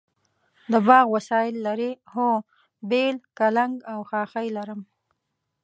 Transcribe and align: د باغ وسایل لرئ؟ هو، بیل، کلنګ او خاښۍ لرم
د 0.71 0.73
باغ 0.87 1.05
وسایل 1.15 1.55
لرئ؟ 1.67 1.91
هو، 2.13 2.29
بیل، 2.89 3.15
کلنګ 3.37 3.73
او 3.91 3.99
خاښۍ 4.09 4.47
لرم 4.57 4.81